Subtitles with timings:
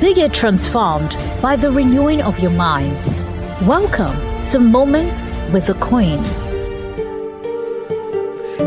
[0.00, 3.24] Get transformed by the renewing of your minds.
[3.62, 4.16] Welcome
[4.48, 6.18] to Moments with the Queen.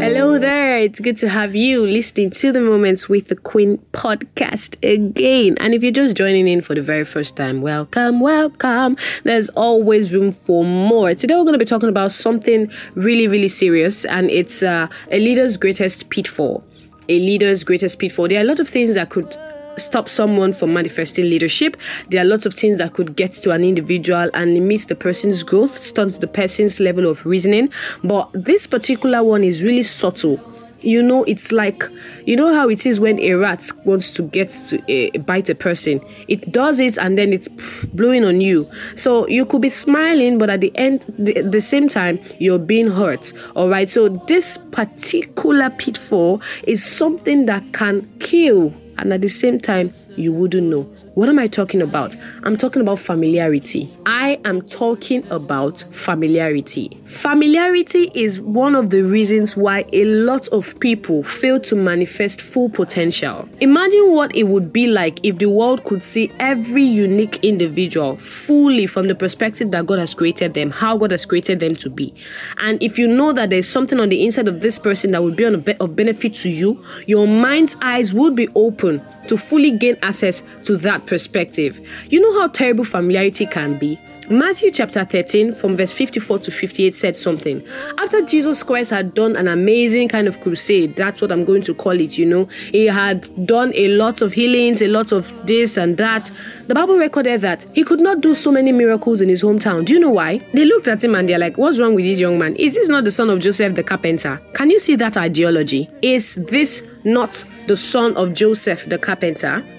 [0.00, 0.78] Hello there.
[0.78, 5.56] It's good to have you listening to the Moments with the Queen podcast again.
[5.58, 8.96] And if you're just joining in for the very first time, welcome, welcome.
[9.24, 11.14] There's always room for more.
[11.14, 15.18] Today we're going to be talking about something really, really serious, and it's uh, a
[15.18, 16.64] leader's greatest pitfall.
[17.08, 18.28] A leader's greatest pitfall.
[18.28, 19.36] There are a lot of things that could
[19.76, 21.76] stop someone from manifesting leadership.
[22.10, 25.42] There are lots of things that could get to an individual and limit the person's
[25.42, 27.70] growth, stunts the person's level of reasoning.
[28.02, 30.40] But this particular one is really subtle.
[30.80, 31.82] You know, it's like
[32.26, 35.54] you know how it is when a rat wants to get to a, bite a
[35.54, 36.00] person.
[36.28, 38.70] It does it and then it's blowing on you.
[38.94, 42.90] So you could be smiling, but at the end, the, the same time, you're being
[42.90, 43.32] hurt.
[43.56, 43.90] All right.
[43.90, 50.32] So this particular pitfall is something that can kill and at the same time, you
[50.32, 50.82] wouldn't know.
[51.14, 52.14] What am I talking about?
[52.42, 53.90] I'm talking about familiarity.
[54.04, 57.00] I am talking about familiarity.
[57.04, 62.68] Familiarity is one of the reasons why a lot of people fail to manifest full
[62.68, 63.48] potential.
[63.60, 68.86] Imagine what it would be like if the world could see every unique individual fully
[68.86, 72.14] from the perspective that God has created them, how God has created them to be.
[72.58, 75.36] And if you know that there's something on the inside of this person that would
[75.36, 79.96] be of benefit to you, your mind's eyes would be open tun to fully gain
[80.02, 81.80] access to that perspective.
[82.10, 83.98] You know how terrible familiarity can be?
[84.28, 87.64] Matthew chapter 13, from verse 54 to 58, said something.
[87.96, 91.74] After Jesus Christ had done an amazing kind of crusade, that's what I'm going to
[91.74, 95.76] call it, you know, he had done a lot of healings, a lot of this
[95.76, 96.28] and that.
[96.66, 99.84] The Bible recorded that he could not do so many miracles in his hometown.
[99.84, 100.38] Do you know why?
[100.52, 102.56] They looked at him and they're like, What's wrong with this young man?
[102.56, 104.42] Is this not the son of Joseph the carpenter?
[104.54, 105.88] Can you see that ideology?
[106.02, 109.15] Is this not the son of Joseph the carpenter?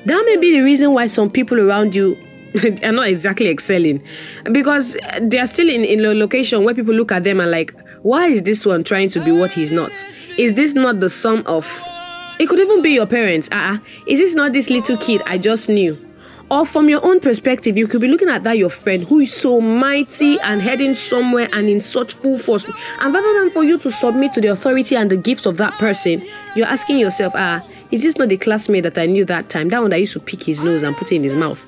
[0.06, 2.18] That may be the reason why some people around you
[2.84, 4.02] are not exactly excelling
[4.52, 7.74] because they are still in, in a location where people look at them and like,
[8.02, 9.92] why is this one trying to be what he's not?
[10.38, 11.66] Is this not the sum of?
[12.40, 13.50] It could even be your parents.
[13.52, 13.80] Ah, uh-uh.
[14.06, 15.98] is this not this little kid I just knew?
[16.50, 19.34] Or from your own perspective, you could be looking at that your friend who is
[19.34, 22.64] so mighty and heading somewhere and in such full force.
[23.02, 25.74] And rather than for you to submit to the authority and the gifts of that
[25.74, 26.24] person,
[26.56, 27.62] you're asking yourself, ah,
[27.92, 29.70] is this not the classmate that I knew that time?
[29.70, 31.66] That one that used to pick his nose and put it in his mouth.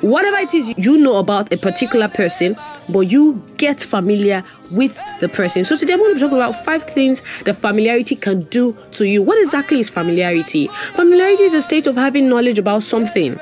[0.00, 2.56] Whatever it is you know about a particular person,
[2.88, 5.64] but you get familiar with the person.
[5.64, 9.04] So today I'm going to be talking about five things that familiarity can do to
[9.04, 9.22] you.
[9.22, 10.68] What exactly is familiarity?
[10.92, 13.38] Familiarity is a state of having knowledge about something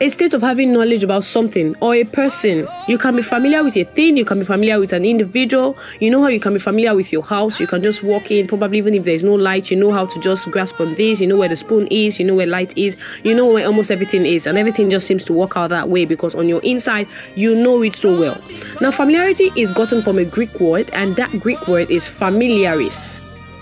[0.00, 2.66] a state of having knowledge about something or a person.
[2.88, 5.76] You can be familiar with a thing, you can be familiar with an individual.
[6.00, 7.60] You know how you can be familiar with your house.
[7.60, 10.20] You can just walk in, probably even if there's no light, you know how to
[10.20, 11.20] just grasp on this.
[11.20, 13.90] You know where the spoon is, you know where light is, you know where almost
[13.90, 17.08] everything is, and everything just seems to work out that way because on your inside,
[17.34, 18.40] you know it so well.
[18.80, 23.20] Now, familiarity is gotten from a Greek word, and that Greek word is familiaris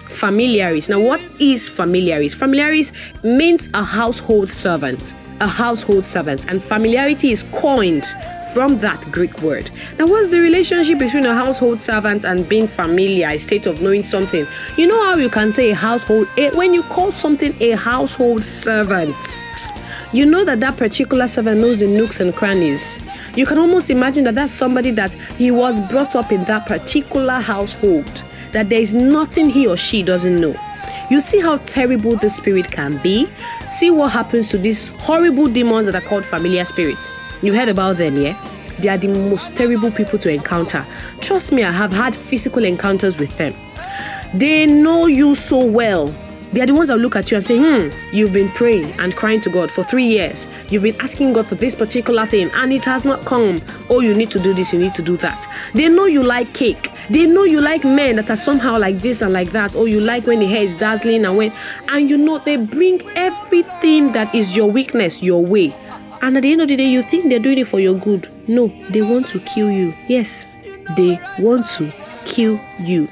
[0.09, 0.89] familiaris.
[0.91, 2.34] Now, what is familiaris?
[2.34, 2.93] Familiaris
[3.23, 8.05] means a household servant a household servant, and familiarity is coined
[8.53, 9.71] from that Greek word.
[9.99, 14.03] Now, what's the relationship between a household servant and being familiar, a state of knowing
[14.03, 14.47] something?
[14.77, 18.45] You know how you can say a household, eh, when you call something a household
[18.45, 19.17] servant,
[20.12, 22.98] you know that that particular servant knows the nooks and crannies.
[23.37, 27.34] You can almost imagine that that's somebody that he was brought up in that particular
[27.34, 30.54] household, that there is nothing he or she doesn't know.
[31.10, 33.28] You see how terrible the spirit can be?
[33.70, 37.10] See what happens to these horrible demons that are called familiar spirits.
[37.43, 38.37] You heard about them, yeah?
[38.78, 40.87] They are the most terrible people to encounter.
[41.20, 43.54] Trust me, I have had physical encounters with them.
[44.34, 46.15] They know you so well.
[46.53, 49.15] They are the ones that look at you and say, Hmm, you've been praying and
[49.15, 50.49] crying to God for three years.
[50.69, 53.61] You've been asking God for this particular thing and it has not come.
[53.88, 55.47] Oh, you need to do this, you need to do that.
[55.75, 56.91] They know you like cake.
[57.09, 60.00] They know you like men that are somehow like this and like that, or you
[60.00, 61.53] like when the hair is dazzling and when,
[61.88, 65.75] and you know they bring everything that is your weakness your way.
[66.23, 68.31] And at the end of the day, you think they're doing it for your good.
[68.47, 69.94] No, they want to kill you.
[70.06, 70.47] Yes,
[70.97, 71.93] they want to
[72.26, 73.08] kill you.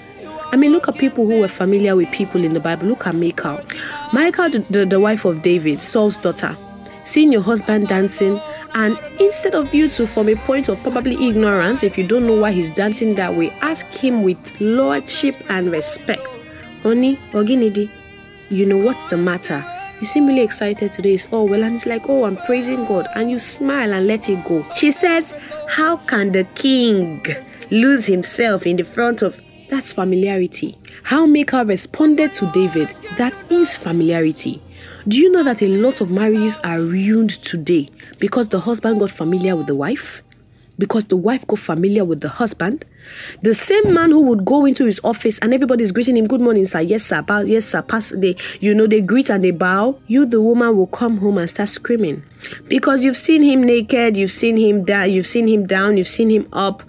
[0.51, 2.89] I mean, look at people who were familiar with people in the Bible.
[2.89, 3.61] Look at Michal.
[4.13, 6.57] Michal, the, the, the wife of David, Saul's daughter.
[7.05, 8.41] Seeing your husband dancing
[8.75, 12.39] and instead of you to, from a point of probably ignorance, if you don't know
[12.39, 16.39] why he's dancing that way, ask him with lordship and respect.
[16.83, 17.91] Honey, Oginidi,
[18.51, 19.65] you know what's the matter?
[20.01, 21.15] You seem really excited today.
[21.15, 23.09] It's oh well, and it's like, oh, I'm praising God.
[23.17, 24.65] And you smile and let it go.
[24.77, 25.35] She says,
[25.69, 27.25] How can the king
[27.71, 30.77] lose himself in the front of that's familiarity.
[31.03, 34.63] How Michal responded to David, that is familiarity.
[35.07, 39.11] Do you know that a lot of marriages are ruined today because the husband got
[39.11, 40.23] familiar with the wife?
[40.79, 42.85] Because the wife got familiar with the husband?
[43.43, 46.67] The same man who would go into his office and everybody's greeting him, Good morning,
[46.67, 46.81] sir.
[46.81, 47.23] Yes, sir.
[47.23, 47.41] Bow.
[47.41, 47.83] Yes, sir.
[47.83, 48.11] Pass.
[48.11, 49.99] They, you know, they greet and they bow.
[50.07, 52.23] You, the woman, will come home and start screaming
[52.69, 56.31] because you've seen him naked, you've seen him down, you've seen him down, you've seen
[56.31, 56.83] him up,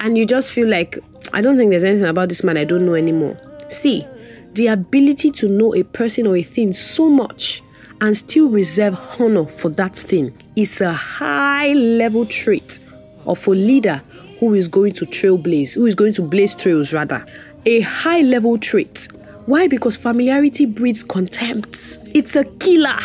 [0.00, 0.98] and you just feel like
[1.32, 3.36] I don't think there's anything about this man I don't know anymore.
[3.68, 4.06] See,
[4.54, 7.62] the ability to know a person or a thing so much
[8.00, 12.78] and still reserve honor for that thing is a high level trait
[13.26, 14.02] of a leader
[14.38, 17.24] who is going to trailblaze, who is going to blaze trails rather.
[17.66, 19.08] A high level trait.
[19.46, 19.68] Why?
[19.68, 21.98] Because familiarity breeds contempt.
[22.14, 22.98] It's a killer.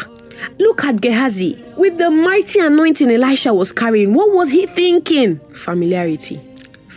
[0.60, 1.62] Look at Gehazi.
[1.78, 5.40] With the mighty anointing Elisha was carrying, what was he thinking?
[5.54, 6.40] Familiarity.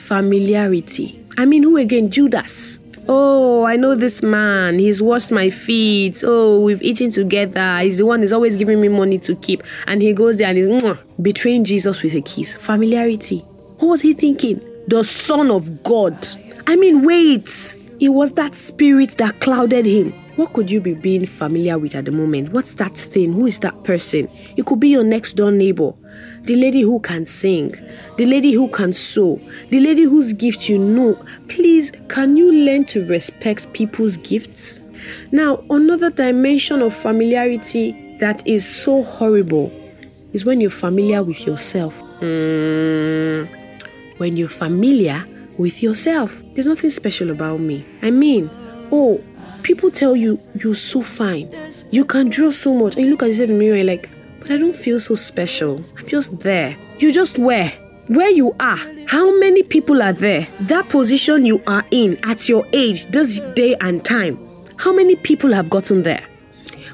[0.09, 1.23] Familiarity.
[1.37, 2.11] I mean, who again?
[2.11, 2.79] Judas.
[3.07, 4.79] Oh, I know this man.
[4.79, 6.25] He's washed my feet.
[6.25, 7.81] Oh, we've eaten together.
[7.81, 9.63] He's the one who's always giving me money to keep.
[9.87, 12.57] And he goes there and he's mwah, betraying Jesus with a kiss.
[12.57, 13.41] Familiarity.
[13.81, 14.63] What was he thinking?
[14.87, 16.27] The Son of God.
[16.67, 17.77] I mean, wait.
[18.01, 20.13] It was that spirit that clouded him.
[20.37, 22.53] What could you be being familiar with at the moment?
[22.53, 23.35] What's that thing?
[23.35, 24.31] Who is that person?
[24.57, 25.93] It could be your next door neighbor,
[26.43, 27.75] the lady who can sing,
[28.17, 31.23] the lady who can sew, the lady whose gift you know.
[31.49, 34.81] Please, can you learn to respect people's gifts?
[35.31, 39.73] Now, another dimension of familiarity that is so horrible
[40.33, 41.95] is when you're familiar with yourself.
[42.21, 43.49] Mm,
[44.19, 45.25] when you're familiar
[45.57, 47.85] with yourself, there's nothing special about me.
[48.03, 48.51] I mean,
[48.91, 49.23] oh,
[49.63, 51.51] people tell you you're so fine,
[51.91, 54.09] you can draw so much, and you look at yourself in the mirror like,
[54.41, 55.83] but I don't feel so special.
[55.97, 56.77] I'm just there.
[56.99, 57.71] You just where?
[58.07, 58.79] Where you are.
[59.07, 60.49] How many people are there?
[60.61, 64.39] That position you are in at your age, this day and time.
[64.77, 66.25] How many people have gotten there?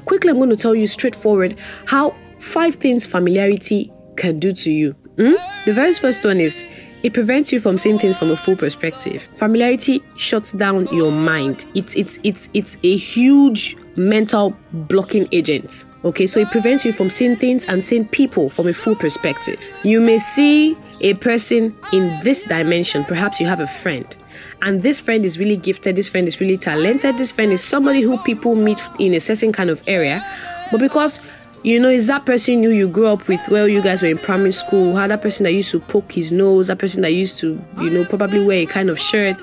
[0.05, 4.91] Quickly, I'm going to tell you straightforward how five things familiarity can do to you.
[5.17, 5.33] Hmm?
[5.65, 6.65] The very first one is
[7.03, 9.29] it prevents you from seeing things from a full perspective.
[9.35, 11.65] Familiarity shuts down your mind.
[11.75, 15.85] It's it's it's it's a huge mental blocking agent.
[16.03, 19.59] Okay, so it prevents you from seeing things and seeing people from a full perspective.
[19.83, 23.03] You may see a person in this dimension.
[23.05, 24.15] Perhaps you have a friend
[24.61, 28.01] and this friend is really gifted, this friend is really talented, this friend is somebody
[28.01, 30.25] who people meet in a certain kind of area,
[30.71, 31.19] but because
[31.63, 33.41] you know, is that person who you grew up with?
[33.49, 34.95] Well, you guys were in primary school.
[34.95, 37.89] How that person that used to poke his nose, that person that used to, you
[37.89, 39.35] know, probably wear a kind of shirt,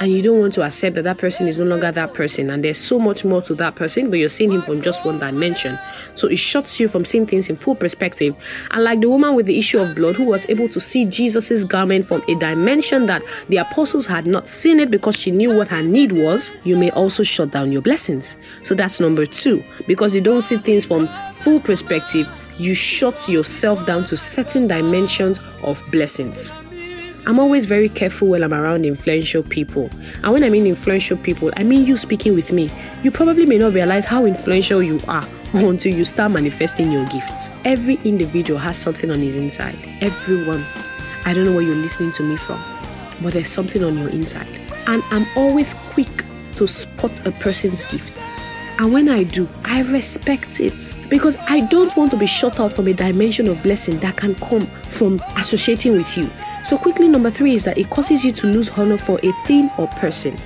[0.00, 2.50] and you don't want to accept that that person is no longer that person.
[2.50, 5.18] And there's so much more to that person but you're seeing him from just one
[5.18, 5.78] dimension.
[6.14, 8.36] So it shuts you from seeing things in full perspective.
[8.70, 11.64] And like the woman with the issue of blood who was able to see jesus's
[11.64, 15.68] garment from a dimension that the apostles had not seen it because she knew what
[15.68, 18.36] her need was you may also shut down your blessings.
[18.62, 19.64] So that's number two.
[19.86, 22.28] Because you don't see things from full perspective
[22.58, 26.52] you shut yourself down to certain dimensions of blessings
[27.28, 29.90] I'm always very careful when I'm around influential people.
[30.24, 32.70] And when I mean influential people, I mean you speaking with me.
[33.02, 37.50] You probably may not realize how influential you are until you start manifesting your gifts.
[37.66, 39.76] Every individual has something on his inside.
[40.00, 40.64] Everyone.
[41.26, 42.58] I don't know where you're listening to me from,
[43.20, 44.48] but there's something on your inside.
[44.86, 46.24] And I'm always quick
[46.56, 48.24] to spot a person's gift.
[48.78, 52.72] And when I do, I respect it because I don't want to be shut out
[52.72, 56.30] from a dimension of blessing that can come from associating with you.
[56.62, 59.68] So, quickly, number three is that it causes you to lose honor for a thing
[59.78, 60.38] or person.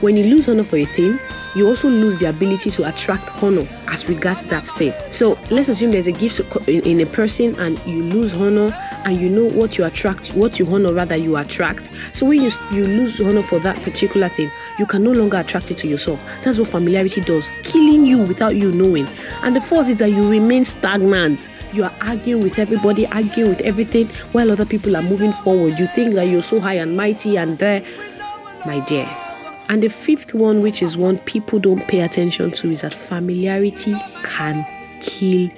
[0.00, 1.18] When you lose honor for a thing,
[1.54, 4.92] you also lose the ability to attract honor as regards that thing.
[5.10, 9.30] So let's assume there's a gift in, a person and you lose honor and you
[9.30, 11.88] know what you attract, what you honor rather you attract.
[12.12, 15.70] So when you you lose honor for that particular thing, you can no longer attract
[15.70, 16.22] it to yourself.
[16.44, 19.06] That's what familiarity does, killing you without you knowing.
[19.42, 21.48] And the fourth is that you remain stagnant.
[21.72, 25.78] You are arguing with everybody, arguing with everything, while other people are moving forward.
[25.78, 27.82] You think that you're so high and mighty, and there,
[28.66, 29.08] my dear.
[29.68, 33.96] And the fifth one, which is one people don't pay attention to, is that familiarity
[34.22, 34.64] can
[35.00, 35.50] kill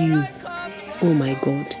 [0.00, 0.24] you.
[1.00, 1.74] Oh my God.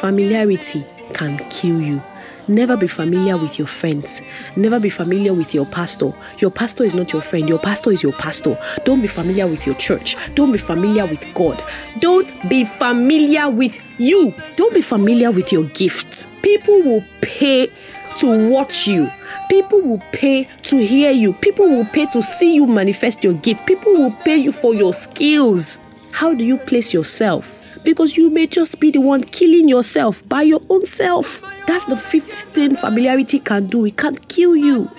[0.00, 2.02] Familiarity can kill you.
[2.48, 4.22] Never be familiar with your friends.
[4.54, 6.12] Never be familiar with your pastor.
[6.38, 7.48] Your pastor is not your friend.
[7.48, 8.56] Your pastor is your pastor.
[8.84, 10.16] Don't be familiar with your church.
[10.36, 11.60] Don't be familiar with God.
[11.98, 14.32] Don't be familiar with you.
[14.56, 16.28] Don't be familiar with your gifts.
[16.42, 17.68] People will pay
[18.18, 19.10] to watch you.
[19.48, 21.32] People will pay to hear you.
[21.32, 23.66] People will pay to see you manifest your gift.
[23.66, 25.80] People will pay you for your skills.
[26.12, 27.65] How do you place yourself?
[27.86, 31.40] Because you may just be the one killing yourself by your own self.
[31.66, 33.86] That's the fifth thing familiarity can do.
[33.86, 34.90] It can kill you.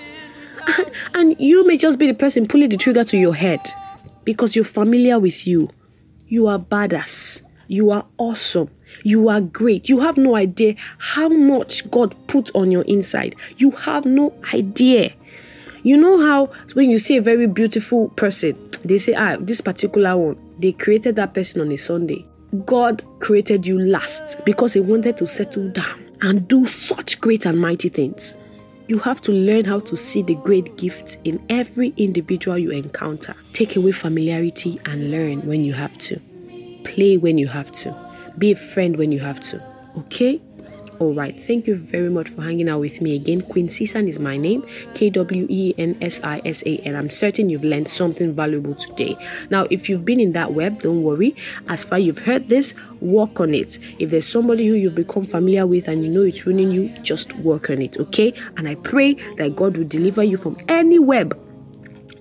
[1.13, 3.61] And you may just be the person pulling the trigger to your head.
[4.27, 5.69] because you're familiar with you.
[6.27, 7.43] You are badass.
[7.69, 8.69] You are awesome.
[9.01, 9.87] You are great.
[9.87, 13.37] You have no idea how much God put on your inside.
[13.55, 15.13] You have no idea.
[15.81, 20.17] You know how when you see a very beautiful person, they say, ah, this particular
[20.17, 22.26] one, they created that person on a Sunday.
[22.65, 27.59] God created you last because He wanted to settle down and do such great and
[27.59, 28.35] mighty things.
[28.87, 33.35] You have to learn how to see the great gifts in every individual you encounter.
[33.51, 36.17] Take away familiarity and learn when you have to.
[36.85, 37.93] Play when you have to.
[38.37, 39.61] Be a friend when you have to.
[39.97, 40.41] Okay?
[40.99, 43.41] All right, thank you very much for hanging out with me again.
[43.43, 46.95] Kwensisan is my name, K W E N S I S A N.
[46.95, 49.15] I'm certain you've learned something valuable today.
[49.51, 51.35] Now, if you've been in that web, don't worry.
[51.69, 53.77] As far you've heard this, work on it.
[53.99, 57.31] If there's somebody who you've become familiar with and you know it's ruining you, just
[57.37, 58.33] work on it, okay?
[58.57, 61.37] And I pray that God will deliver you from any web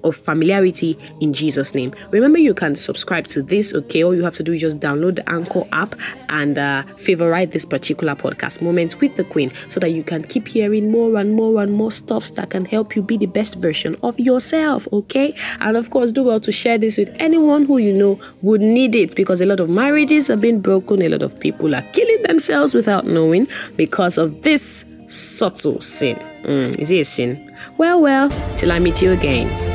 [0.07, 1.95] of familiarity in Jesus' name.
[2.11, 4.05] Remember, you can subscribe to this, okay?
[4.05, 5.95] All you have to do is just download the Anchor app
[6.29, 10.49] and uh, favorite this particular podcast, Moments with the Queen, so that you can keep
[10.49, 13.97] hearing more and more and more stuffs that can help you be the best version
[14.03, 15.35] of yourself, okay?
[15.61, 18.95] And of course, do well to share this with anyone who you know would need
[18.95, 22.23] it because a lot of marriages have been broken, a lot of people are killing
[22.23, 26.17] themselves without knowing because of this subtle sin.
[26.43, 27.57] Mm, is it a sin?
[27.79, 29.66] Well, well, till I meet you again.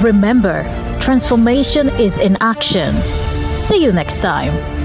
[0.00, 0.64] Remember,
[0.98, 2.94] transformation is in action.
[3.54, 4.79] See you next time.